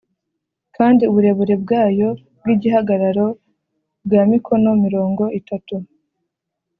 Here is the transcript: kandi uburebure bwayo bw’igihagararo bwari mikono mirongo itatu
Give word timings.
kandi 0.75 1.01
uburebure 1.09 1.55
bwayo 1.63 2.09
bw’igihagararo 2.39 3.27
bwari 4.05 4.27
mikono 4.33 4.69
mirongo 4.85 5.23
itatu 5.39 5.75